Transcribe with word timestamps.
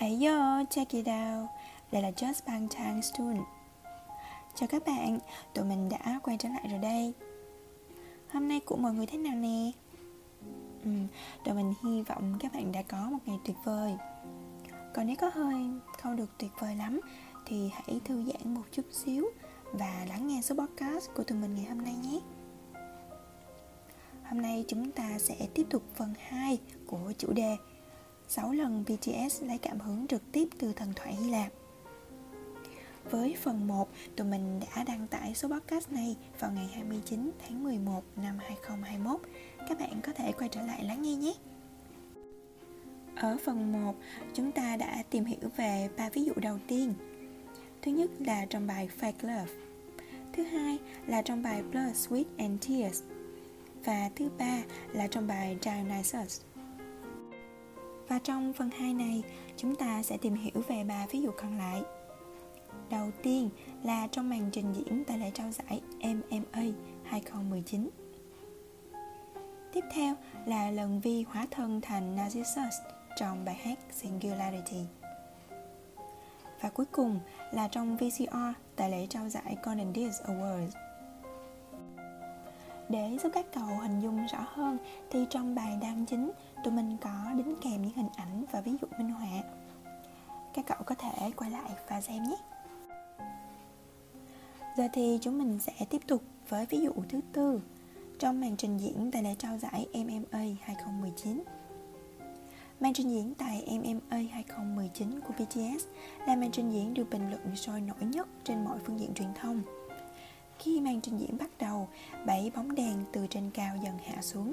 Ấy 0.00 0.24
yo, 0.26 0.64
check 0.70 0.92
it 0.92 1.06
out. 1.06 1.48
Đây 1.92 2.02
là 2.02 2.10
Just 2.10 2.40
Bang 2.46 2.68
Tang 2.68 3.00
Chào 4.54 4.68
các 4.68 4.82
bạn, 4.86 5.18
tụi 5.54 5.64
mình 5.64 5.88
đã 5.88 6.20
quay 6.22 6.36
trở 6.40 6.48
lại 6.48 6.68
rồi 6.70 6.78
đây. 6.78 7.12
Hôm 8.32 8.48
nay 8.48 8.60
của 8.60 8.76
mọi 8.76 8.92
người 8.92 9.06
thế 9.06 9.18
nào 9.18 9.34
nè? 9.34 9.70
Ừ, 10.84 10.90
tụi 11.44 11.54
mình 11.54 11.74
hy 11.82 12.02
vọng 12.02 12.36
các 12.40 12.52
bạn 12.54 12.72
đã 12.72 12.82
có 12.82 13.10
một 13.10 13.18
ngày 13.26 13.38
tuyệt 13.44 13.56
vời. 13.64 13.92
Còn 14.94 15.06
nếu 15.06 15.16
có 15.16 15.30
hơi 15.34 15.56
không 16.02 16.16
được 16.16 16.30
tuyệt 16.38 16.50
vời 16.58 16.76
lắm 16.76 17.00
Thì 17.46 17.70
hãy 17.72 18.00
thư 18.04 18.24
giãn 18.24 18.54
một 18.54 18.64
chút 18.72 18.86
xíu 18.92 19.26
Và 19.72 20.06
lắng 20.08 20.28
nghe 20.28 20.40
số 20.42 20.54
podcast 20.54 21.10
của 21.14 21.24
tụi 21.24 21.38
mình 21.38 21.54
ngày 21.54 21.64
hôm 21.64 21.84
nay 21.84 21.94
nhé. 21.94 22.20
Hôm 24.24 24.42
nay 24.42 24.64
chúng 24.68 24.90
ta 24.90 25.18
sẽ 25.18 25.48
tiếp 25.54 25.66
tục 25.70 25.82
phần 25.94 26.14
2 26.28 26.58
của 26.86 27.12
chủ 27.18 27.32
đề 27.32 27.56
6 28.28 28.52
lần 28.52 28.84
BTS 28.84 29.42
lấy 29.42 29.58
cảm 29.58 29.80
hứng 29.80 30.06
trực 30.06 30.22
tiếp 30.32 30.48
từ 30.58 30.72
thần 30.72 30.92
thoại 30.96 31.14
Hy 31.14 31.30
Lạp. 31.30 31.52
Với 33.10 33.36
phần 33.42 33.66
1, 33.66 33.88
tụi 34.16 34.26
mình 34.26 34.60
đã 34.60 34.84
đăng 34.84 35.06
tải 35.06 35.34
số 35.34 35.48
podcast 35.48 35.92
này 35.92 36.16
vào 36.40 36.52
ngày 36.52 36.66
29 36.74 37.30
tháng 37.38 37.62
11 37.62 38.02
năm 38.16 38.38
2021. 38.38 39.20
Các 39.68 39.78
bạn 39.78 40.00
có 40.02 40.12
thể 40.12 40.32
quay 40.32 40.48
trở 40.48 40.62
lại 40.62 40.84
lắng 40.84 41.02
nghe 41.02 41.14
nhé. 41.16 41.34
Ở 43.16 43.36
phần 43.44 43.84
1, 43.84 43.94
chúng 44.34 44.52
ta 44.52 44.76
đã 44.76 45.02
tìm 45.10 45.24
hiểu 45.24 45.50
về 45.56 45.88
ba 45.96 46.10
ví 46.10 46.24
dụ 46.24 46.32
đầu 46.36 46.58
tiên. 46.68 46.94
Thứ 47.82 47.90
nhất 47.90 48.10
là 48.18 48.46
trong 48.50 48.66
bài 48.66 48.88
Fake 49.00 49.12
Love. 49.22 49.52
Thứ 50.32 50.42
hai 50.42 50.78
là 51.06 51.22
trong 51.22 51.42
bài 51.42 51.62
Blood, 51.62 52.08
Sweat 52.08 52.24
and 52.38 52.68
Tears. 52.68 53.02
Và 53.84 54.10
thứ 54.16 54.28
ba 54.38 54.62
là 54.92 55.06
trong 55.06 55.26
bài 55.26 55.58
Dionysus. 55.62 56.40
Và 58.08 58.18
trong 58.18 58.52
phần 58.52 58.70
2 58.70 58.94
này, 58.94 59.22
chúng 59.56 59.76
ta 59.76 60.02
sẽ 60.02 60.16
tìm 60.16 60.34
hiểu 60.34 60.62
về 60.68 60.84
ba 60.84 61.06
ví 61.10 61.22
dụ 61.22 61.30
còn 61.36 61.58
lại. 61.58 61.82
Đầu 62.90 63.10
tiên 63.22 63.50
là 63.82 64.06
trong 64.06 64.30
màn 64.30 64.50
trình 64.52 64.72
diễn 64.72 65.04
tại 65.04 65.18
lễ 65.18 65.30
trao 65.34 65.50
giải 65.50 65.80
MMA 66.00 66.62
2019. 67.04 67.90
Tiếp 69.72 69.84
theo 69.92 70.14
là 70.46 70.70
lần 70.70 71.00
Vi 71.00 71.22
hóa 71.22 71.46
thân 71.50 71.80
thành 71.80 72.16
Narcissus 72.16 72.74
trong 73.16 73.44
bài 73.44 73.54
hát 73.54 73.78
Singularity. 73.90 74.86
Và 76.60 76.68
cuối 76.68 76.86
cùng 76.92 77.20
là 77.52 77.68
trong 77.68 77.96
VCR 77.96 78.36
tại 78.76 78.90
lễ 78.90 79.06
trao 79.10 79.28
giải 79.28 79.56
Golden 79.62 79.94
Disc 79.94 80.22
Awards. 80.22 80.87
Để 82.88 83.18
giúp 83.22 83.32
các 83.34 83.46
cậu 83.54 83.78
hình 83.82 84.00
dung 84.00 84.26
rõ 84.26 84.46
hơn 84.54 84.78
thì 85.10 85.26
trong 85.30 85.54
bài 85.54 85.78
đăng 85.82 86.06
chính, 86.06 86.30
tụi 86.64 86.72
mình 86.72 86.96
có 87.00 87.10
đính 87.36 87.56
kèm 87.62 87.82
những 87.82 87.92
hình 87.96 88.08
ảnh 88.16 88.44
và 88.52 88.60
ví 88.60 88.72
dụ 88.80 88.88
minh 88.98 89.10
họa. 89.10 89.42
Các 90.54 90.66
cậu 90.66 90.78
có 90.86 90.94
thể 90.94 91.30
quay 91.36 91.50
lại 91.50 91.70
và 91.88 92.00
xem 92.00 92.22
nhé. 92.22 92.36
Giờ 94.76 94.88
thì 94.92 95.18
chúng 95.22 95.38
mình 95.38 95.58
sẽ 95.58 95.72
tiếp 95.90 96.00
tục 96.06 96.22
với 96.48 96.66
ví 96.66 96.80
dụ 96.80 96.92
thứ 97.08 97.20
tư 97.32 97.60
trong 98.18 98.40
màn 98.40 98.56
trình 98.56 98.78
diễn 98.78 99.10
tại 99.10 99.22
lễ 99.22 99.34
trao 99.38 99.58
giải 99.58 99.86
MMA 99.94 100.44
2019. 100.60 101.44
Màn 102.80 102.92
trình 102.94 103.10
diễn 103.10 103.34
tại 103.34 103.64
MMA 103.70 104.16
2019 104.32 105.20
của 105.20 105.34
BTS 105.38 105.86
là 106.26 106.36
màn 106.36 106.50
trình 106.52 106.72
diễn 106.72 106.94
được 106.94 107.10
bình 107.10 107.30
luận 107.30 107.56
sôi 107.56 107.80
nổi 107.80 108.00
nhất 108.00 108.28
trên 108.44 108.64
mọi 108.64 108.78
phương 108.84 109.00
diện 109.00 109.14
truyền 109.14 109.28
thông. 109.40 109.62
Khi 110.58 110.80
màn 110.80 111.00
trình 111.00 111.18
diễn 111.18 111.38
bắt 111.38 111.50
đầu, 111.58 111.88
bảy 112.26 112.52
bóng 112.56 112.74
đèn 112.74 113.04
từ 113.12 113.26
trên 113.30 113.50
cao 113.54 113.76
dần 113.84 113.98
hạ 114.06 114.22
xuống, 114.22 114.52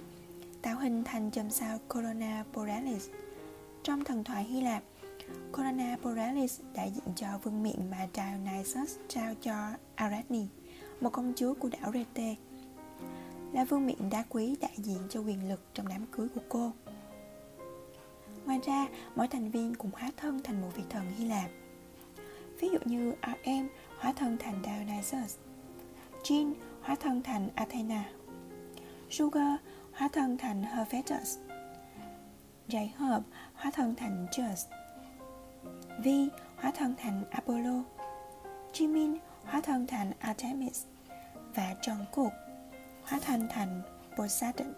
tạo 0.62 0.80
hình 0.80 1.04
thành 1.04 1.32
chòm 1.32 1.50
sao 1.50 1.78
Corona 1.88 2.44
Borealis. 2.54 3.10
Trong 3.84 4.04
thần 4.04 4.24
thoại 4.24 4.44
Hy 4.44 4.62
Lạp, 4.62 4.84
Corona 5.52 5.98
Borealis 6.04 6.62
đại 6.74 6.92
diện 6.92 7.16
cho 7.16 7.28
vương 7.44 7.64
miện 7.64 7.90
mà 7.90 8.08
Dionysus 8.14 8.98
trao 9.08 9.34
cho 9.42 9.72
Arachne, 9.96 10.46
một 11.02 11.10
công 11.10 11.34
chúa 11.36 11.54
của 11.54 11.70
đảo 11.70 11.92
Rete. 11.94 12.36
Là 13.54 13.66
vương 13.66 13.86
miện 13.86 14.10
đá 14.10 14.24
quý 14.30 14.56
đại 14.62 14.74
diện 14.78 15.00
cho 15.10 15.20
quyền 15.20 15.50
lực 15.50 15.60
trong 15.74 15.88
đám 15.88 16.06
cưới 16.06 16.28
của 16.36 16.42
cô. 16.50 16.72
Ngoài 18.46 18.60
ra, 18.66 18.88
mỗi 19.16 19.28
thành 19.28 19.52
viên 19.52 19.76
cũng 19.76 19.92
hóa 19.94 20.12
thân 20.18 20.44
thành 20.44 20.62
một 20.62 20.70
vị 20.76 20.84
thần 20.90 21.04
Hy 21.18 21.26
Lạp. 21.26 21.50
Ví 22.60 22.70
dụ 22.70 22.80
như 22.86 23.14
RM 23.22 23.68
hóa 24.00 24.14
thân 24.14 24.38
thành 24.38 24.62
Dionysus, 24.64 25.38
Jean 26.26 26.54
hóa 26.82 26.96
thân 26.96 27.24
thành 27.24 27.50
Athena, 27.56 28.04
Sugar 29.10 29.56
hóa 29.94 30.10
thân 30.14 30.38
thành 30.38 30.64
Hephaestus, 30.64 31.38
Giải 32.68 32.94
hợp 32.98 33.22
hóa 33.54 33.72
thân 33.72 33.96
thành 33.96 34.28
Zeus, 34.32 34.66
Vi 36.04 36.30
hóa 36.56 36.72
thân 36.72 36.96
thành 36.98 37.24
Apollo, 37.32 37.84
Jimin 38.74 39.18
hóa 39.44 39.62
thân 39.62 39.88
thành 39.88 40.12
Artemis. 40.20 40.86
Và 41.56 41.76
Jungkook 41.82 42.30
hóa 43.04 43.20
thân 43.20 43.48
thành 43.52 43.82
Poseidon. 44.18 44.74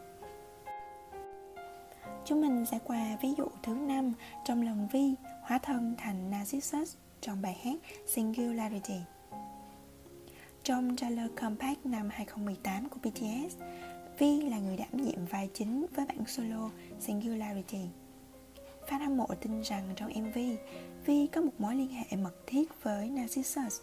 Chúng 2.26 2.42
mình 2.42 2.66
sẽ 2.66 2.80
qua 2.84 3.18
ví 3.22 3.34
dụ 3.38 3.48
thứ 3.64 3.74
năm 3.74 4.14
trong 4.46 4.62
lần 4.62 4.88
Vi 4.92 5.16
hóa 5.42 5.58
thân 5.58 5.96
thành 5.98 6.32
Narcissus 6.32 6.96
trong 7.22 7.42
bài 7.42 7.60
hát 7.64 7.76
Singularity. 8.08 9.00
Trong 10.68 10.96
trailer 10.96 11.28
Compact 11.42 11.86
năm 11.86 12.10
2018 12.12 12.90
của 12.90 12.98
BTS, 13.04 13.56
Vi 14.18 14.42
là 14.42 14.60
người 14.60 14.78
đảm 14.78 15.02
nhiệm 15.02 15.26
vai 15.26 15.50
chính 15.54 15.86
với 15.96 16.06
bản 16.06 16.26
solo 16.28 16.70
Singularity. 17.00 17.90
Fan 18.88 19.00
hâm 19.00 19.18
mộ 19.18 19.28
tin 19.42 19.62
rằng 19.62 19.90
trong 19.96 20.10
MV, 20.10 20.38
Vi 21.06 21.28
có 21.28 21.42
một 21.42 21.52
mối 21.58 21.76
liên 21.76 21.90
hệ 21.90 22.18
mật 22.18 22.34
thiết 22.48 22.84
với 22.84 23.10
Narcissus. 23.10 23.82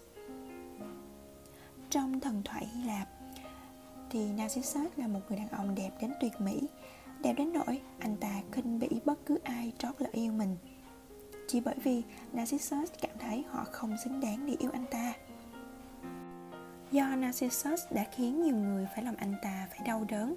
Trong 1.91 2.21
thần 2.21 2.43
thoại 2.45 2.67
Hy 2.67 2.83
Lạp, 2.85 3.09
thì 4.11 4.33
Narcissus 4.33 4.89
là 4.97 5.07
một 5.07 5.21
người 5.29 5.39
đàn 5.39 5.49
ông 5.49 5.75
đẹp 5.75 5.91
đến 6.01 6.13
tuyệt 6.21 6.33
mỹ, 6.41 6.61
đẹp 7.21 7.33
đến 7.33 7.53
nỗi 7.53 7.81
anh 7.99 8.17
ta 8.17 8.41
khinh 8.53 8.79
bỉ 8.79 8.89
bất 9.05 9.27
cứ 9.27 9.39
ai 9.45 9.73
trót 9.79 9.95
lỡ 9.99 10.09
yêu 10.13 10.33
mình. 10.33 10.57
Chỉ 11.49 11.61
bởi 11.61 11.77
vì 11.85 12.03
Narcissus 12.33 12.91
cảm 13.01 13.19
thấy 13.19 13.45
họ 13.49 13.65
không 13.73 13.97
xứng 14.05 14.21
đáng 14.21 14.47
để 14.47 14.57
yêu 14.59 14.71
anh 14.73 14.85
ta. 14.91 15.15
Do 16.93 17.17
Narcissus 17.17 17.81
đã 17.91 18.05
khiến 18.13 18.43
nhiều 18.43 18.57
người 18.57 18.87
phải 18.95 19.05
làm 19.05 19.15
anh 19.17 19.35
ta 19.43 19.67
phải 19.71 19.81
đau 19.87 20.07
đớn 20.09 20.37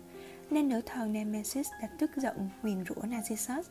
Nên 0.49 0.69
nữ 0.69 0.81
thần 0.85 1.13
Nemesis 1.13 1.67
đã 1.81 1.87
tức 1.99 2.11
giận 2.15 2.49
nguyền 2.61 2.85
rủa 2.85 3.01
Narcissus. 3.07 3.67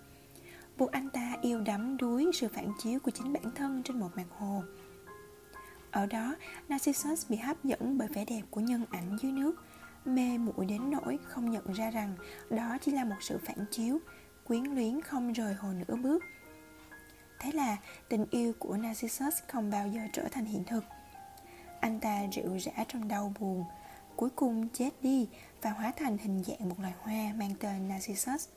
Buộc 0.78 0.92
anh 0.92 1.10
ta 1.10 1.36
yêu 1.42 1.60
đắm 1.60 1.96
đuối 1.96 2.30
sự 2.34 2.48
phản 2.48 2.72
chiếu 2.82 3.00
của 3.00 3.10
chính 3.10 3.32
bản 3.32 3.50
thân 3.54 3.82
trên 3.82 4.00
một 4.00 4.10
mặt 4.16 4.26
hồ. 4.38 4.62
Ở 5.90 6.06
đó, 6.06 6.36
Narcissus 6.68 7.30
bị 7.30 7.36
hấp 7.36 7.64
dẫn 7.64 7.98
bởi 7.98 8.08
vẻ 8.08 8.24
đẹp 8.24 8.42
của 8.50 8.60
nhân 8.60 8.84
ảnh 8.90 9.16
dưới 9.22 9.32
nước 9.32 9.54
Mê 10.04 10.38
muội 10.38 10.66
đến 10.66 10.90
nỗi 10.90 11.18
không 11.24 11.50
nhận 11.50 11.72
ra 11.72 11.90
rằng 11.90 12.16
đó 12.50 12.78
chỉ 12.80 12.92
là 12.92 13.04
một 13.04 13.16
sự 13.20 13.38
phản 13.38 13.64
chiếu 13.70 13.98
Quyến 14.44 14.64
luyến 14.64 15.00
không 15.00 15.32
rời 15.32 15.54
hồ 15.54 15.68
nửa 15.72 15.96
bước. 15.96 16.24
Thế 17.38 17.52
là 17.52 17.76
tình 18.08 18.26
yêu 18.30 18.52
của 18.58 18.76
Narcissus 18.76 19.34
không 19.48 19.70
bao 19.70 19.88
giờ 19.88 20.00
trở 20.12 20.28
thành 20.30 20.44
hiện 20.44 20.64
thực 20.64 20.84
anh 21.80 22.00
ta 22.00 22.22
rượu 22.32 22.58
rã 22.58 22.84
trong 22.88 23.08
đau 23.08 23.32
buồn 23.40 23.64
Cuối 24.16 24.30
cùng 24.30 24.68
chết 24.68 24.90
đi 25.02 25.28
và 25.62 25.70
hóa 25.70 25.92
thành 25.96 26.18
hình 26.18 26.44
dạng 26.44 26.68
một 26.68 26.74
loài 26.80 26.94
hoa 27.00 27.32
mang 27.36 27.54
tên 27.60 27.88
Narcissus 27.88 28.48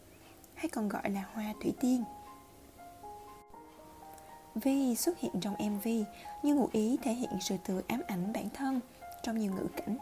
Hay 0.55 0.69
còn 0.69 0.89
gọi 0.89 1.09
là 1.09 1.25
hoa 1.33 1.53
thủy 1.61 1.73
tiên. 1.79 2.03
Vi 4.55 4.95
xuất 4.95 5.19
hiện 5.19 5.31
trong 5.41 5.55
MV 5.59 5.87
như 6.43 6.55
ngụ 6.55 6.69
ý 6.71 6.97
thể 7.03 7.13
hiện 7.13 7.29
sự 7.41 7.55
tự 7.65 7.83
ám 7.87 8.01
ảnh 8.07 8.33
bản 8.33 8.49
thân 8.53 8.79
trong 9.23 9.39
nhiều 9.39 9.53
ngữ 9.53 9.67
cảnh. 9.75 9.97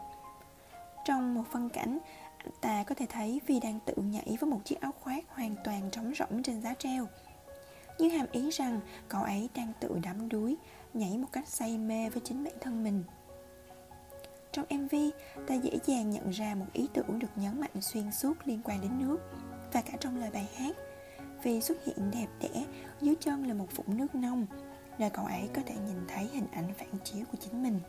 Trong 1.04 1.34
một 1.34 1.42
phân 1.52 1.68
cảnh, 1.68 1.98
anh 2.38 2.52
ta 2.60 2.84
có 2.84 2.94
thể 2.94 3.06
thấy 3.08 3.40
Vi 3.46 3.60
đang 3.60 3.78
tự 3.86 3.94
nhảy 3.96 4.36
với 4.40 4.50
một 4.50 4.60
chiếc 4.64 4.80
áo 4.80 4.92
khoác 5.00 5.24
hoàn 5.28 5.54
toàn 5.64 5.90
trống 5.92 6.12
rỗng 6.18 6.42
trên 6.42 6.62
giá 6.62 6.74
treo. 6.74 7.06
Như 7.98 8.08
hàm 8.08 8.26
ý 8.32 8.50
rằng 8.50 8.80
cậu 9.08 9.22
ấy 9.22 9.48
đang 9.54 9.72
tự 9.80 9.98
đắm 10.02 10.28
đuối 10.28 10.56
nhảy 10.94 11.07
một 11.28 11.32
cách 11.32 11.48
say 11.48 11.78
mê 11.78 12.10
với 12.10 12.22
chính 12.24 12.44
bản 12.44 12.54
thân 12.60 12.84
mình. 12.84 13.04
Trong 14.52 14.66
mv 14.70 14.94
ta 15.46 15.54
dễ 15.54 15.78
dàng 15.86 16.10
nhận 16.10 16.30
ra 16.30 16.54
một 16.54 16.66
ý 16.72 16.88
tưởng 16.94 17.18
được 17.18 17.28
nhấn 17.36 17.60
mạnh 17.60 17.80
xuyên 17.80 18.12
suốt 18.12 18.34
liên 18.44 18.60
quan 18.64 18.80
đến 18.80 18.98
nước 18.98 19.18
và 19.72 19.80
cả 19.80 19.92
trong 20.00 20.16
lời 20.16 20.30
bài 20.30 20.48
hát. 20.56 20.76
Vì 21.42 21.60
xuất 21.60 21.84
hiện 21.84 22.10
đẹp 22.10 22.26
đẽ, 22.40 22.64
dưới 23.00 23.14
chân 23.20 23.46
là 23.46 23.54
một 23.54 23.66
vũng 23.76 23.96
nước 23.96 24.14
nông 24.14 24.46
nơi 24.98 25.10
cậu 25.10 25.24
ấy 25.24 25.48
có 25.54 25.62
thể 25.66 25.74
nhìn 25.74 25.96
thấy 26.08 26.24
hình 26.24 26.46
ảnh 26.52 26.74
phản 26.74 26.98
chiếu 27.04 27.24
của 27.32 27.38
chính 27.40 27.62
mình. 27.62 27.80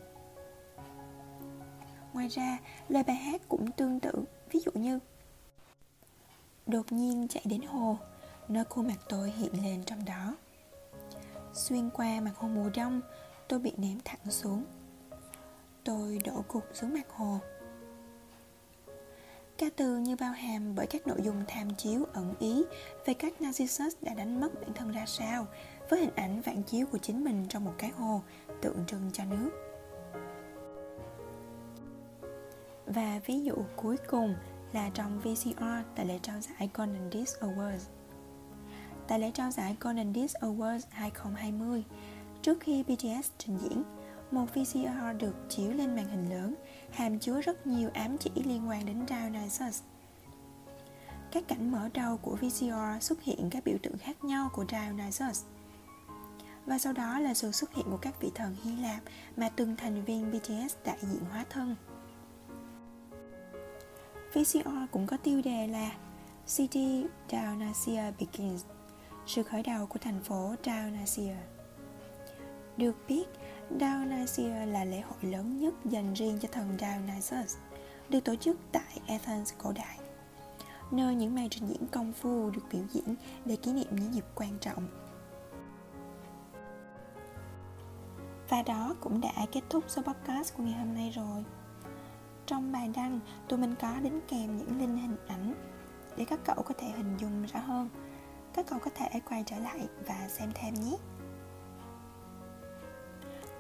Ngoài 2.14 2.28
ra, 2.28 2.58
lời 2.90 3.04
bài 3.04 3.16
hát 3.16 3.42
cũng 3.50 3.72
tương 3.72 4.00
tự, 4.00 4.24
ví 4.52 4.60
dụ 4.60 4.72
như, 4.74 5.00
đột 6.68 6.92
nhiên 6.92 7.28
chạy 7.28 7.44
đến 7.46 7.62
hồ, 7.62 7.98
nơi 8.48 8.64
khuôn 8.70 8.88
mặt 8.88 9.00
tôi 9.10 9.32
hiện 9.32 9.64
lên 9.64 9.84
trong 9.86 10.06
đó. 10.06 10.36
Xuyên 11.54 11.90
qua 11.90 12.20
mặt 12.22 12.32
hồ 12.36 12.48
mùa 12.48 12.70
đông 12.76 13.02
tôi 13.50 13.60
bị 13.60 13.72
ném 13.78 13.98
thẳng 14.06 14.32
xuống 14.32 14.64
tôi 15.84 16.20
đổ 16.26 16.44
gục 16.50 16.64
xuống 16.74 16.94
mặt 16.94 17.08
hồ 17.10 17.40
ca 19.58 19.70
từ 19.76 19.98
như 19.98 20.16
bao 20.16 20.32
hàm 20.32 20.76
bởi 20.76 20.88
các 20.88 21.08
nội 21.08 21.18
dung 21.24 21.44
tham 21.48 21.76
chiếu 21.76 22.06
ẩn 22.14 22.34
ý 22.40 22.64
về 23.06 23.14
cách 23.14 23.42
Narcissus 23.42 23.96
đã 24.02 24.14
đánh 24.14 24.40
mất 24.40 24.62
bản 24.62 24.74
thân 24.74 24.92
ra 24.92 25.06
sao 25.06 25.48
với 25.90 26.00
hình 26.00 26.16
ảnh 26.16 26.42
phản 26.42 26.64
chiếu 26.64 26.86
của 26.86 26.98
chính 26.98 27.24
mình 27.24 27.46
trong 27.50 27.66
một 27.66 27.74
cái 27.78 27.90
hồ 27.90 28.22
tượng 28.62 28.86
trưng 28.88 29.12
cho 29.14 29.24
nước. 29.26 29.52
Và 32.86 33.20
ví 33.26 33.42
dụ 33.42 33.56
cuối 33.76 33.98
cùng 34.10 34.36
là 34.74 34.90
trong 34.94 35.20
VCR 35.20 35.64
tại 35.96 36.06
lễ 36.06 36.20
trao 36.22 36.40
giải 36.42 36.70
Golden 36.74 37.12
Disc 37.12 37.40
Awards. 37.40 37.90
Tại 39.08 39.20
lễ 39.20 39.32
trao 39.34 39.52
giải 39.52 39.78
Golden 39.80 40.14
Disc 40.14 40.36
Awards 40.36 40.82
2020, 40.90 41.84
trước 42.42 42.60
khi 42.60 42.84
BTS 42.84 43.32
trình 43.38 43.58
diễn, 43.58 43.84
một 44.32 44.46
VCR 44.54 45.18
được 45.20 45.36
chiếu 45.50 45.72
lên 45.72 45.96
màn 45.96 46.08
hình 46.08 46.30
lớn, 46.30 46.56
hàm 46.92 47.20
chứa 47.20 47.42
rất 47.42 47.68
nhiều 47.68 47.90
ám 47.94 48.18
chỉ 48.18 48.32
liên 48.36 48.70
quan 48.70 48.86
đến 48.86 49.06
Dionysus. 49.10 49.82
Các 51.32 51.48
cảnh 51.48 51.72
mở 51.72 51.90
đầu 51.94 52.18
của 52.18 52.36
VCR 52.36 53.02
xuất 53.02 53.22
hiện 53.22 53.50
các 53.52 53.64
biểu 53.66 53.78
tượng 53.84 53.98
khác 53.98 54.24
nhau 54.24 54.50
của 54.54 54.66
Dionysus. 54.72 55.44
Và 56.66 56.78
sau 56.78 56.94
đó 56.94 57.20
là 57.20 57.34
sự 57.34 57.52
xuất 57.52 57.74
hiện 57.74 57.86
của 57.92 57.98
các 57.98 58.22
vị 58.22 58.32
thần 58.36 58.56
Hy 58.64 58.76
Lạp 58.76 59.00
mà 59.38 59.50
từng 59.50 59.76
thành 59.76 60.06
viên 60.06 60.32
BTS 60.32 60.76
đại 60.86 60.98
diện 61.02 61.24
hóa 61.32 61.46
thân. 61.50 61.76
VCR 64.34 64.70
cũng 64.92 65.08
có 65.08 65.18
tiêu 65.18 65.42
đề 65.42 65.68
là 65.68 65.92
City 66.48 67.06
Dionysia 67.32 68.12
Begins, 68.20 68.66
sự 69.28 69.44
khởi 69.44 69.64
đầu 69.64 69.86
của 69.86 70.00
thành 70.00 70.24
phố 70.24 70.56
Dionysia. 70.64 71.36
Được 72.80 72.96
biết, 73.08 73.26
Dionysia 73.80 74.66
là 74.66 74.86
lễ 74.86 75.02
hội 75.02 75.32
lớn 75.32 75.58
nhất 75.58 75.74
dành 75.86 76.14
riêng 76.14 76.40
cho 76.42 76.50
thần 76.52 76.78
Dionysus, 76.80 77.58
được 78.10 78.20
tổ 78.20 78.36
chức 78.36 78.58
tại 78.72 79.02
Athens 79.08 79.54
cổ 79.58 79.72
đại, 79.72 80.00
nơi 80.92 81.16
những 81.16 81.36
màn 81.36 81.50
trình 81.50 81.68
diễn 81.68 81.88
công 81.88 82.14
phu 82.14 82.50
được 82.50 82.62
biểu 82.72 82.84
diễn 82.92 83.16
để 83.46 83.56
kỷ 83.56 83.74
niệm 83.74 83.88
những 83.92 84.14
dịp 84.14 84.26
quan 84.36 84.58
trọng. 84.62 84.88
Và 88.50 88.62
đó 88.62 88.96
cũng 89.02 89.22
đã 89.22 89.46
kết 89.52 89.62
thúc 89.70 89.84
số 89.88 90.02
podcast 90.02 90.54
của 90.58 90.64
ngày 90.64 90.80
hôm 90.80 90.94
nay 90.94 91.12
rồi. 91.16 91.46
Trong 92.46 92.72
bài 92.72 92.90
đăng, 92.96 93.20
tụi 93.48 93.60
mình 93.60 93.76
có 93.82 94.00
đính 94.04 94.22
kèm 94.28 94.58
những 94.58 94.80
link 94.80 95.02
hình 95.02 95.18
ảnh 95.28 95.54
để 96.18 96.26
các 96.26 96.40
cậu 96.46 96.56
có 96.56 96.74
thể 96.78 96.88
hình 96.88 97.18
dung 97.18 97.46
rõ 97.46 97.60
hơn. 97.60 97.90
Các 98.54 98.66
cậu 98.70 98.80
có 98.80 98.92
thể 98.96 99.20
quay 99.30 99.44
trở 99.46 99.60
lại 99.60 99.88
và 100.08 100.28
xem 100.28 100.52
thêm 100.56 100.74
nhé. 100.74 100.98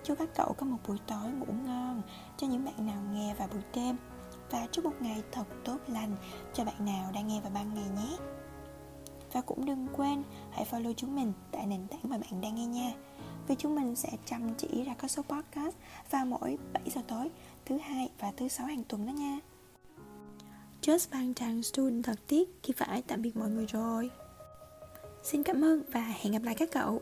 Chúc 0.09 0.19
các 0.19 0.29
cậu 0.35 0.53
có 0.57 0.65
một 0.65 0.77
buổi 0.87 0.97
tối 1.07 1.31
ngủ 1.31 1.45
ngon, 1.65 2.01
cho 2.37 2.47
những 2.47 2.65
bạn 2.65 2.87
nào 2.87 3.01
nghe 3.13 3.35
vào 3.35 3.47
buổi 3.47 3.61
đêm. 3.73 3.97
Và 4.51 4.67
chúc 4.71 4.85
một 4.85 4.93
ngày 4.99 5.23
thật 5.31 5.43
tốt 5.65 5.77
lành, 5.87 6.15
cho 6.53 6.65
bạn 6.65 6.85
nào 6.85 7.11
đang 7.11 7.27
nghe 7.27 7.41
vào 7.41 7.51
ban 7.55 7.73
ngày 7.73 7.89
nhé. 7.95 8.17
Và 9.31 9.41
cũng 9.41 9.65
đừng 9.65 9.87
quên, 9.93 10.23
hãy 10.51 10.65
follow 10.71 10.93
chúng 10.93 11.15
mình 11.15 11.33
tại 11.51 11.65
nền 11.65 11.87
tảng 11.87 11.99
mà 12.03 12.17
bạn 12.17 12.41
đang 12.41 12.55
nghe 12.55 12.65
nha. 12.65 12.93
Vì 13.47 13.55
chúng 13.55 13.75
mình 13.75 13.95
sẽ 13.95 14.09
chăm 14.25 14.55
chỉ 14.55 14.83
ra 14.83 14.93
các 14.93 15.11
số 15.11 15.21
podcast 15.21 15.75
vào 16.09 16.25
mỗi 16.25 16.57
7 16.73 16.83
giờ 16.89 17.01
tối, 17.07 17.29
Thứ 17.65 17.77
hai 17.77 18.09
và 18.19 18.31
thứ 18.37 18.47
sáu 18.47 18.67
hàng 18.67 18.83
tuần 18.83 19.05
đó 19.05 19.11
nha. 19.11 19.39
Just 20.81 21.07
Bang 21.11 21.33
Trang 21.33 21.63
Student 21.63 22.05
thật 22.05 22.19
tiếc 22.27 22.49
khi 22.63 22.73
phải 22.77 23.01
tạm 23.01 23.21
biệt 23.21 23.37
mọi 23.37 23.49
người 23.49 23.65
rồi. 23.65 24.09
Xin 25.23 25.43
cảm 25.43 25.63
ơn 25.63 25.83
và 25.91 26.01
hẹn 26.01 26.33
gặp 26.33 26.43
lại 26.43 26.55
các 26.55 26.69
cậu. 26.71 27.01